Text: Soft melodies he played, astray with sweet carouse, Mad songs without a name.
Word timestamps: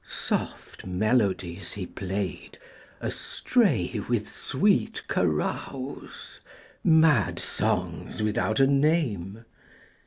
Soft 0.03 0.83
melodies 0.87 1.73
he 1.73 1.85
played, 1.85 2.57
astray 3.01 4.01
with 4.09 4.27
sweet 4.27 5.03
carouse, 5.07 6.41
Mad 6.83 7.37
songs 7.37 8.23
without 8.23 8.59
a 8.59 8.65
name. 8.65 9.45